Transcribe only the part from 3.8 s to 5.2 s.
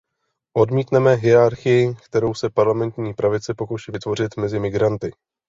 vytvořit mezi migranty.